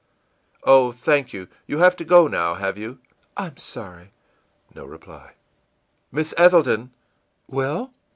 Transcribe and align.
î 0.65 0.67
ìOh, 0.71 0.95
thank 0.95 1.31
you! 1.31 1.47
You 1.67 1.77
have 1.77 1.95
to 1.97 2.03
go, 2.03 2.27
now, 2.27 2.55
have 2.55 2.75
you?î 2.75 2.97
ìI'm 3.37 3.59
sorry.î 3.59 4.07
No 4.73 4.83
reply. 4.83 5.33
ìMiss 6.11 6.33
Ethelton!î 6.39 6.89
ìWell? 7.51 7.91